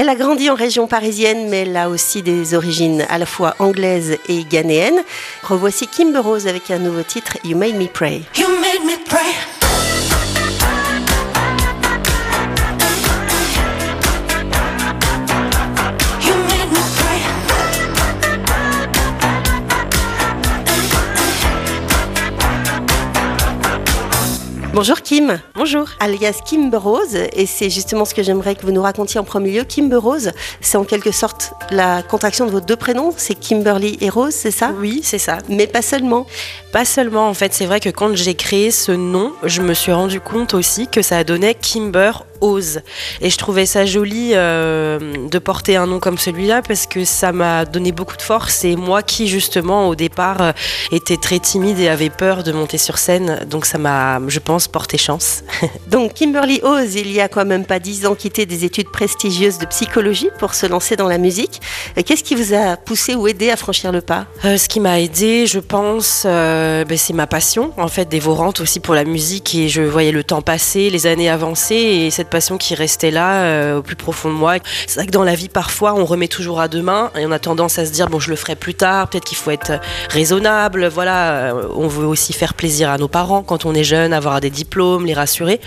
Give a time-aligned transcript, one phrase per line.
[0.00, 3.54] Elle a grandi en région parisienne, mais elle a aussi des origines à la fois
[3.58, 5.02] anglaises et ghanéennes.
[5.42, 8.22] Revoici Kimber Rose avec un nouveau titre, You Made Me Pray.
[8.38, 9.49] You made me pray.
[24.72, 25.88] Bonjour Kim, Bonjour.
[25.98, 29.50] alias Kimber Rose, et c'est justement ce que j'aimerais que vous nous racontiez en premier
[29.50, 29.64] lieu.
[29.64, 30.30] Kimber Rose,
[30.60, 34.52] c'est en quelque sorte la contraction de vos deux prénoms, c'est Kimberly et Rose, c'est
[34.52, 34.70] ça?
[34.78, 35.38] Oui, c'est ça.
[35.48, 36.24] Mais pas seulement.
[36.72, 39.92] Pas seulement, en fait, c'est vrai que quand j'ai créé ce nom, je me suis
[39.92, 42.80] rendu compte aussi que ça donnait Kimber Ose.
[43.20, 47.32] Et je trouvais ça joli euh, de porter un nom comme celui-là parce que ça
[47.32, 48.64] m'a donné beaucoup de force.
[48.64, 50.52] Et moi qui, justement, au départ, euh,
[50.92, 54.68] était très timide et avait peur de monter sur scène, donc ça m'a, je pense,
[54.68, 55.42] porté chance.
[55.88, 59.58] Donc Kimberly Ose, il y a quand même pas dix ans, quitté des études prestigieuses
[59.58, 61.60] de psychologie pour se lancer dans la musique.
[61.98, 64.26] Euh, Qu'est-ce qui vous a poussé ou aidé à franchir le pas?
[64.44, 68.80] Euh, ce qui m'a aidé, je pense, ben, c'est ma passion, en fait, dévorante aussi
[68.80, 69.54] pour la musique.
[69.54, 73.42] Et je voyais le temps passer, les années avancer, et cette passion qui restait là,
[73.42, 74.54] euh, au plus profond de moi.
[74.86, 77.38] C'est vrai que dans la vie, parfois, on remet toujours à demain, et on a
[77.38, 80.86] tendance à se dire, bon, je le ferai plus tard, peut-être qu'il faut être raisonnable.
[80.88, 84.40] Voilà, euh, on veut aussi faire plaisir à nos parents quand on est jeune, avoir
[84.40, 85.60] des diplômes, les rassurer.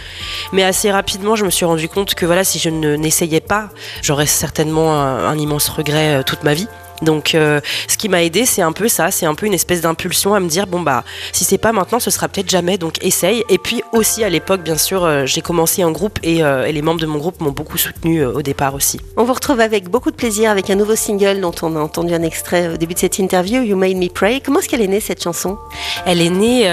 [0.52, 3.69] Mais assez rapidement, je me suis rendu compte que voilà, si je ne n'essayais pas,
[4.02, 6.67] j'aurais certainement un, immense regret euh, toute ma vie.
[7.02, 9.81] Donc, euh, ce qui m'a aidé, c'est un peu ça, c'est un peu une espèce
[9.81, 12.77] d'impulsion à me dire bon bah, si c'est pas maintenant, ce sera peut-être jamais.
[12.77, 13.44] Donc, essaye.
[13.50, 16.72] Et puis aussi à l'époque, bien sûr, euh, j'ai commencé un groupe et, euh, et
[16.72, 19.00] les membres de mon groupe m'ont beaucoup soutenu au départ aussi.
[19.17, 22.13] On vous retrouve avec beaucoup de plaisir avec un nouveau single dont on a entendu
[22.13, 24.41] un extrait au début de cette interview, You Made Me Pray.
[24.41, 25.57] Comment est-ce qu'elle est née cette chanson?
[26.05, 26.63] Elle est née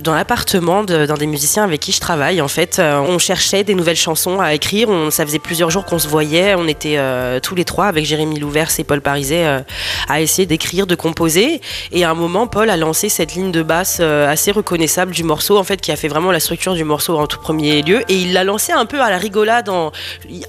[0.00, 2.40] dans l'appartement de- d'un des musiciens avec qui je travaille.
[2.40, 4.88] En fait, on cherchait des nouvelles chansons à écrire.
[4.88, 6.54] On, ça faisait plusieurs jours qu'on se voyait.
[6.54, 6.98] On était
[7.42, 9.60] tous les trois avec Jérémy Louvers et Paul Pariset euh,
[10.08, 11.60] à essayer d'écrire, de composer.
[11.92, 15.24] Et à un moment, Paul a lancé cette ligne de basse euh, assez reconnaissable du
[15.24, 18.02] morceau, en fait, qui a fait vraiment la structure du morceau en tout premier lieu.
[18.08, 19.92] Et il l'a lancé un peu à la rigolade en,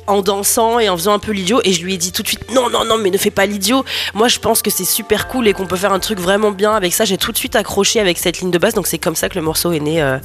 [0.08, 1.60] en dansant et en faisant un peu l'idiot.
[1.66, 3.46] Et je lui ai dit tout de suite non, non, non, mais ne fais pas
[3.46, 3.84] l'idiot.
[4.14, 6.74] Moi, je pense que c'est super cool et qu'on peut faire un truc vraiment bien
[6.74, 7.04] avec ça.
[7.04, 8.74] J'ai tout de suite accroché avec cette ligne de basse.
[8.74, 10.02] Donc c'est comme ça que le morceau est né.
[10.02, 10.18] euh,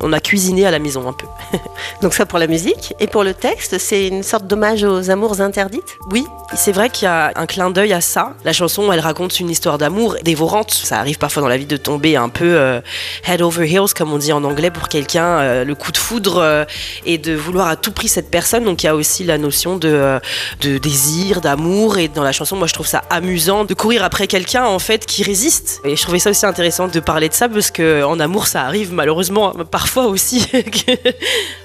[0.00, 1.26] on a cuisiné à la maison un peu.
[2.02, 2.94] Donc ça pour la musique.
[2.98, 5.98] Et pour le texte, c'est une sorte d'hommage aux amours interdites?
[6.10, 8.34] Oui, c'est vrai qu'il y a un clin d'œil à ça.
[8.44, 10.70] La chanson, elle raconte une histoire d'amour dévorante.
[10.70, 12.80] Ça arrive parfois dans la vie de tomber un peu euh,
[13.26, 16.38] head over heels, comme on dit en anglais, pour quelqu'un, euh, le coup de foudre,
[16.38, 16.64] euh,
[17.04, 18.64] et de vouloir à tout prix cette personne.
[18.64, 20.18] Donc il y a aussi la notion de,
[20.60, 21.98] de désir, d'amour.
[21.98, 25.06] Et dans la chanson, moi, je trouve ça amusant de courir après quelqu'un, en fait,
[25.06, 25.80] qui résiste.
[25.84, 28.62] Et je trouvais ça aussi intéressant de parler de ça, parce que en amour, ça
[28.62, 30.46] arrive malheureusement parfois aussi.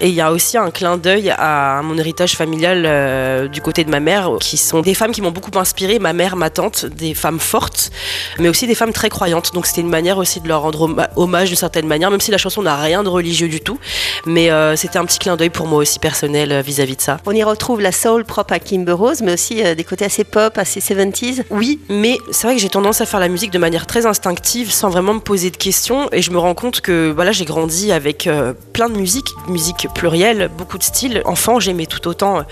[0.01, 3.89] Et il y a aussi un clin d'œil à mon héritage familial du côté de
[3.89, 7.13] ma mère, qui sont des femmes qui m'ont beaucoup inspiré, ma mère, ma tante, des
[7.13, 7.91] femmes fortes,
[8.39, 9.53] mais aussi des femmes très croyantes.
[9.53, 12.37] Donc c'était une manière aussi de leur rendre hommage d'une certaine manière, même si la
[12.37, 13.79] chanson n'a rien de religieux du tout.
[14.25, 17.17] Mais euh, c'était un petit clin d'œil pour moi aussi personnel euh, vis-à-vis de ça.
[17.25, 20.23] On y retrouve la soul propre à Kimber Rose, mais aussi euh, des côtés assez
[20.23, 21.43] pop, assez 70s.
[21.49, 24.71] Oui, mais c'est vrai que j'ai tendance à faire la musique de manière très instinctive,
[24.71, 26.09] sans vraiment me poser de questions.
[26.11, 29.87] Et je me rends compte que voilà, j'ai grandi avec euh, plein de musique, musique
[29.93, 31.21] plurielle, beaucoup de styles.
[31.25, 32.43] Enfant, j'aimais tout autant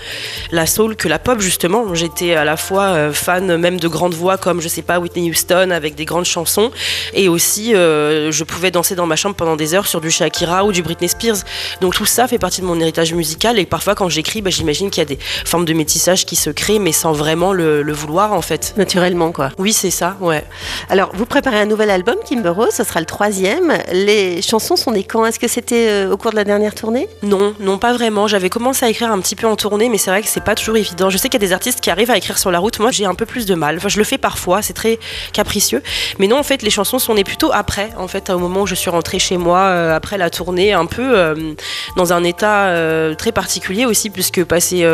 [0.50, 1.94] la soul que la pop, justement.
[1.94, 5.30] J'étais à la fois euh, fan même de grandes voix comme, je sais pas, Whitney
[5.30, 6.70] Houston, avec des grandes chansons.
[7.14, 10.64] Et aussi, euh, je pouvais danser dans ma chambre pendant des heures sur du Shakira
[10.64, 11.38] ou du Britney Spears.
[11.80, 13.58] Donc tout ça fait partie de mon héritage musical.
[13.58, 16.50] Et parfois, quand j'écris, bah, j'imagine qu'il y a des formes de métissage qui se
[16.50, 18.74] créent, mais sans vraiment le, le vouloir, en fait.
[18.76, 19.50] Naturellement, quoi.
[19.58, 20.44] Oui, c'est ça, ouais.
[20.88, 23.72] Alors, vous préparez un nouvel album, Kimber Rose, ce sera le troisième.
[23.92, 25.24] Les chansons sont des quand?
[25.26, 27.08] Est-ce que c'était euh, au cours de la dernière tournée?
[27.22, 28.26] Non, non, pas vraiment.
[28.26, 30.54] J'avais commencé à écrire un petit peu en tournée, mais c'est vrai que c'est pas
[30.54, 31.10] toujours évident.
[31.10, 32.78] Je sais qu'il y a des artistes qui arrivent à écrire sur la route.
[32.80, 33.76] Moi, j'ai un peu plus de mal.
[33.76, 34.98] Enfin, je le fais parfois, c'est très
[35.32, 35.82] capricieux.
[36.18, 38.66] Mais non, en fait, les chansons sont nées plutôt après, en fait, au moment où
[38.66, 41.52] je suis rentrée chez moi, euh, après la tournée, un peu euh,
[41.96, 44.86] dans un état euh, très particulier aussi, puisque passer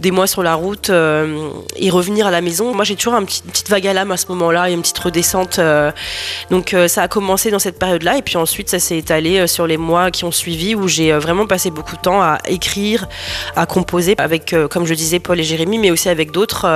[0.00, 3.42] des mois sur la route et revenir à la maison, moi, j'ai toujours un petit-
[3.44, 5.60] une petite vague à l'âme à ce moment-là, et une petite redescente.
[6.50, 9.76] donc, ça a commencé dans cette période-là, et puis ensuite, ça s'est étalé sur les
[9.76, 13.06] mois qui ont suivi, où j'ai vraiment passé beaucoup de temps à écrire,
[13.56, 16.66] à composer avec, comme je disais, Paul et Jérémy, mais aussi avec d'autres,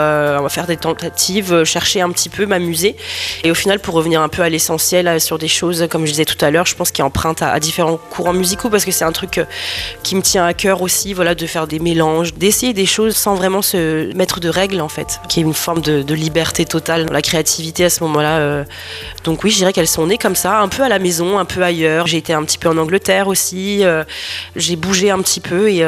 [0.59, 2.97] faire des tentatives, euh, chercher un petit peu, m'amuser.
[3.45, 6.11] Et au final, pour revenir un peu à l'essentiel, euh, sur des choses, comme je
[6.11, 8.91] disais tout à l'heure, je pense qu'il emprunte à, à différents courants musicaux parce que
[8.91, 9.45] c'est un truc euh,
[10.03, 13.37] qui me tient à cœur aussi, voilà, de faire des mélanges, d'essayer des choses sans
[13.37, 17.07] vraiment se mettre de règles en fait, qui est une forme de, de liberté totale
[17.07, 18.65] dans la créativité à ce moment-là.
[19.23, 21.45] Donc oui, je dirais qu'elles sont nées comme ça, un peu à la maison, un
[21.45, 22.09] peu ailleurs.
[22.09, 23.85] J'ai été un petit peu en Angleterre aussi,
[24.57, 25.85] j'ai bougé un petit peu et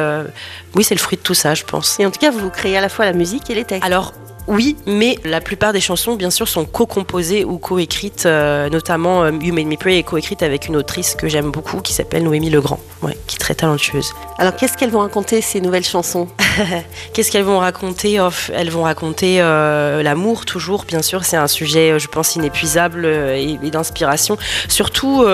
[0.75, 1.99] oui, c'est le fruit de tout ça, je pense.
[1.99, 3.85] Et en tout cas, vous créez à la fois la musique et les textes.
[3.85, 4.13] Alors
[4.51, 9.31] oui, mais la plupart des chansons, bien sûr, sont co-composées ou co-écrites, euh, notamment euh,
[9.41, 12.51] You Made Me Pray est co-écrite avec une autrice que j'aime beaucoup qui s'appelle Noémie
[12.51, 14.13] Legrand, ouais, qui est très talentueuse.
[14.39, 16.27] Alors, qu'est-ce qu'elles vont raconter ces nouvelles chansons?
[17.13, 18.19] Qu'est-ce qu'elles vont raconter
[18.55, 21.25] Elles vont raconter euh, l'amour, toujours, bien sûr.
[21.25, 24.37] C'est un sujet, euh, je pense, inépuisable euh, et, d'inspiration.
[24.69, 25.25] Surtout,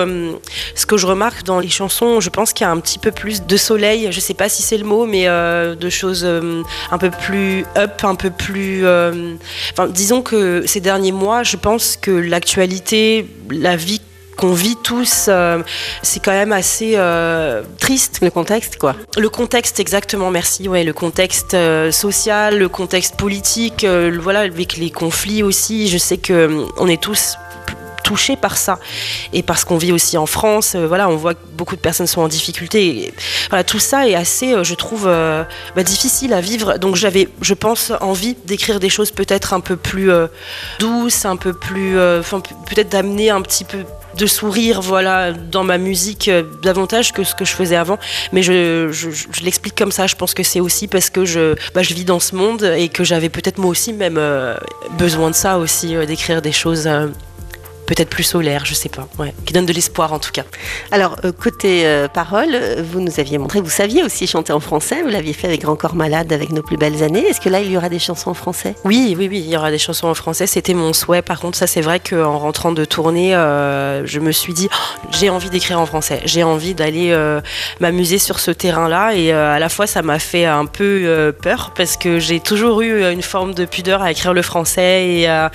[0.75, 3.11] ce que je remarque dans les chansons, je pense qu'il y a un petit peu
[3.11, 4.07] plus de soleil.
[4.11, 8.13] Je sais pas si c'est le mot, mais de choses un peu plus up, un
[8.13, 8.85] peu plus.
[9.89, 13.96] disons que ces derniers mois, je pense que l'actualité, la vie
[14.37, 15.61] qu'on vit tous, euh,
[16.03, 18.19] c'est quand même assez euh, triste.
[18.21, 18.95] Le contexte, quoi.
[19.17, 20.69] Le contexte, exactement, merci.
[20.69, 25.89] Ouais, le contexte euh, social, le contexte politique, voilà, avec les conflits aussi.
[25.89, 27.35] Je sais que on est tous
[28.03, 28.79] touchés par ça
[29.33, 30.77] et parce qu'on vit aussi en France.
[30.77, 33.13] voilà, on voit que beaucoup de personnes sont en difficulté.
[33.49, 36.77] Voilà, tout ça est assez, je trouve, bah, difficile à vivre.
[36.77, 40.09] Donc j'avais, je pense, envie d'écrire des choses peut-être un peu plus
[40.79, 43.79] douces, un peu plus, peut-être d'amener un petit peu
[44.17, 47.97] de sourire voilà dans ma musique euh, davantage que ce que je faisais avant.
[48.33, 51.83] Mais je, je, l'explique comme ça je pense que c'est aussi parce que je, bah,
[51.83, 54.55] je vis dans ce monde et que j'avais peut-être moi aussi même euh,
[54.97, 56.89] besoin de ça aussi euh, d'écrire des choses
[57.87, 60.43] peut-être plus solaires je sais pas ouais, qui donnent de l'espoir en tout cas
[60.91, 64.59] Alors, euh, côté euh, paroles, euh, vous nous aviez montré vous saviez aussi chanter en
[64.59, 65.01] français.
[65.01, 67.25] Vous l'aviez fait avec Grand Corps Malade, avec Nos plus belles années.
[67.25, 68.75] Est-ce que là, il y aura des chansons en français?
[68.85, 70.47] Oui, oui, oui, il y aura des chansons en français.
[70.47, 71.21] C'était mon souhait.
[71.21, 75.07] Par contre, ça, c'est vrai qu'en rentrant de tournée, euh, je me suis dit, Oh,
[75.11, 76.21] j'ai envie d'écrire en français.
[76.25, 77.41] J'ai envie d'aller euh,
[77.79, 79.15] m'amuser sur ce terrain-là.
[79.15, 83.03] Et à la fois, ça m'a fait un peu peur parce que j'ai toujours eu
[83.11, 85.47] une forme de pudeur à écrire le français et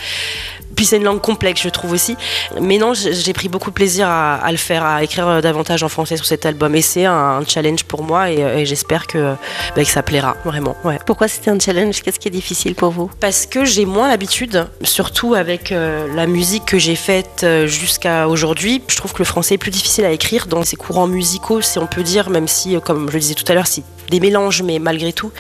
[0.83, 2.17] puis c'est une langue complexe, je trouve aussi.
[2.61, 5.85] Mais non, j'ai pris beaucoup de plaisir à, à le faire, à écrire euh, davantage
[5.85, 6.75] en français sur cet album.
[6.75, 9.37] Et c'est un, challenge pour moi et, euh, et j'espère que,
[9.77, 10.77] bah, que ça plaira vraiment.
[10.83, 10.99] Ouais.
[11.07, 12.03] Pourquoi c'était un challenge?
[12.03, 13.09] Qu'est-ce qui est difficile pour vous?
[13.21, 18.83] Parce que j'ai moins l'habitude, surtout avec euh, la musique que j'ai faite jusqu'à aujourd'hui.
[18.89, 21.79] Je trouve que le français est plus difficile à écrire dans ces courants musicaux, si
[21.79, 24.63] on peut dire, même si, comme je le disais tout à l'heure, c'est des mélanges,
[24.63, 25.33] mais malgré tout.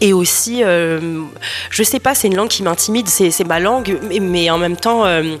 [0.00, 1.22] Et aussi, euh,
[1.70, 5.04] je sais pas, c'est une langue qui m'intimide, c'est ma langue, mais, en même temps,
[5.06, 5.36] euh,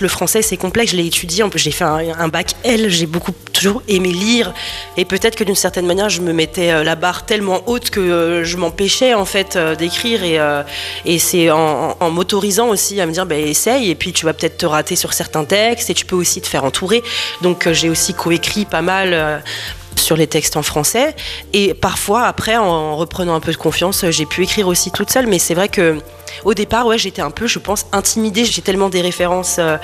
[0.00, 2.88] le français c'est complexe, je l'ai étudié, en plus j'ai fait un, un bac L,
[2.88, 4.54] j'ai beaucoup toujours aimé lire,
[4.96, 8.00] et peut-être que d'une certaine manière je me mettais euh, la barre tellement haute que
[8.00, 10.22] euh, je m'empêchais en fait d'écrire,
[11.04, 14.32] et, c'est en, en- m'autorisant aussi à me dire, bah, essaye, et puis tu vas
[14.32, 17.02] peut-être te rater sur certains textes, et tu peux aussi te faire entourer.
[17.42, 19.42] Donc j'ai aussi coécrit pas mal.
[19.98, 21.14] Sur les textes en français.
[21.52, 25.26] Et parfois, après, en reprenant un peu de confiance, j'ai pu écrire aussi toute seule.
[25.26, 25.98] Mais c'est vrai que
[26.44, 28.44] au départ, ouais, j'étais un peu, je pense, intimidée.
[28.44, 29.76] J'ai tellement des références euh,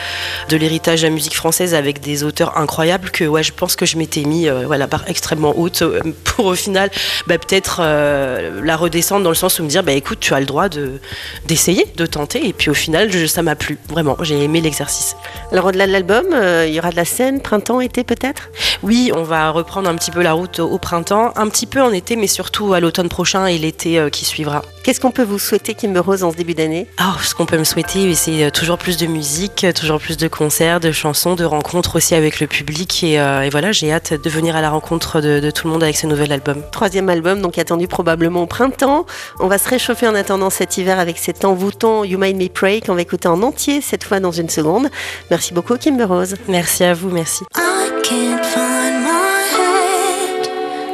[0.49, 3.87] de l'héritage de la musique française avec des auteurs incroyables que ouais, je pense que
[3.87, 6.91] je m'étais mis euh, ouais, la barre extrêmement haute euh, pour au final
[7.27, 10.41] bah, peut-être euh, la redescendre dans le sens où me dire bah, écoute, tu as
[10.41, 11.01] le droit de,
[11.47, 12.47] d'essayer, de tenter.
[12.47, 13.79] Et puis au final, je- ça m'a plu.
[13.89, 15.17] Vraiment, j'ai aimé l'exercice.
[15.53, 16.25] Alors, au-delà de l'album,
[16.67, 18.51] il y aura de la scène, printemps, été peut-être?
[18.83, 21.93] Oui, on va reprendre un petit peu la route au printemps, un petit peu en
[21.93, 24.63] été, mais surtout à l'automne prochain et l'été qui suivra.
[24.83, 27.57] Qu'est-ce qu'on peut vous souhaiter, Kim Rose, en ce début d'année Ah, ce qu'on peut
[27.57, 31.37] me souhaiter, c'est euh, toujours plus de musique, euh, toujours plus de concerts, de chansons,
[31.37, 33.03] de rencontres aussi avec le public.
[33.03, 35.73] Et, euh, et voilà, j'ai hâte de venir à la rencontre de, de tout le
[35.73, 36.63] monde avec ce nouvel album.
[36.71, 39.07] Troisième album, donc attendu probablement au printemps.
[39.41, 42.83] On va se réchauffer en attendant cet hiver avec cet envoûtant You Made Me Pray
[42.83, 44.89] qu'on va écouter en entier cette fois dans une seconde.
[45.31, 46.35] Merci beaucoup, Kim Rose.
[46.49, 47.45] Merci à vous, merci.
[47.57, 50.47] I can't find my head,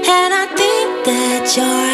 [0.07, 1.89] and I think that you're